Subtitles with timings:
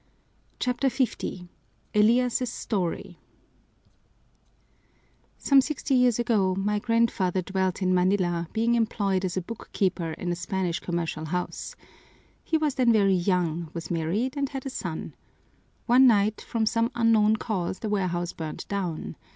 [0.59, 1.47] CHAPTER L
[1.93, 3.19] Elias's Story
[5.37, 10.31] "Some sixty years ago my grandfather dwelt in Manila, being employed as a bookkeeper in
[10.31, 11.75] a Spanish commercial house.
[12.43, 15.13] He was then very young, was married, and had a son.
[15.85, 19.17] One night from some unknown cause the warehouse burned down.